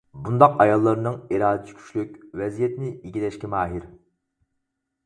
بۇنداق 0.27 0.55
ئاياللارنىڭ 0.63 1.19
ئىرادىسى 1.35 1.77
كۈچلۈك، 1.81 2.17
ۋەزىيەتنى 2.43 2.91
ئىگىلەشكە 2.97 3.53
ماھىر. 3.57 3.89